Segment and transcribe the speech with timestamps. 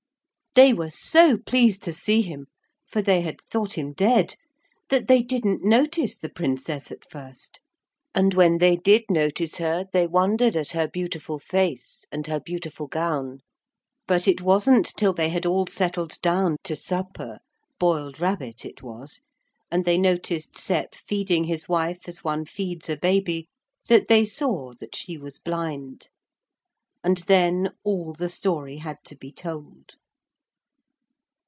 [0.53, 2.47] They were so pleased to see him
[2.85, 4.35] for they had thought him dead,
[4.89, 7.61] that they didn't notice the Princess at first,
[8.13, 12.87] and when they did notice her they wondered at her beautiful face and her beautiful
[12.87, 13.39] gown
[14.05, 17.39] but it wasn't till they had all settled down to supper
[17.79, 19.21] boiled rabbit it was
[19.71, 23.47] and they noticed Sep feeding his wife as one feeds a baby
[23.87, 26.09] that they saw that she was blind.
[27.05, 29.95] And then all the story had to be told.